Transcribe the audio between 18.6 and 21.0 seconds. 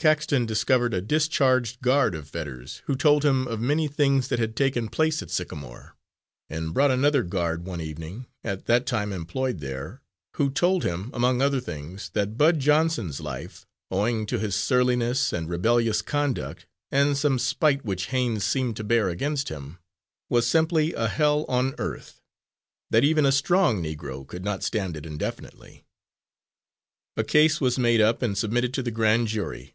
to bear against him, was simply